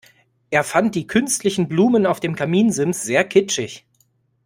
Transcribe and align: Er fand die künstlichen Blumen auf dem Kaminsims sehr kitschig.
Er 0.49 0.63
fand 0.63 0.95
die 0.95 1.05
künstlichen 1.05 1.67
Blumen 1.67 2.07
auf 2.07 2.19
dem 2.19 2.33
Kaminsims 2.35 3.03
sehr 3.03 3.23
kitschig. 3.23 3.85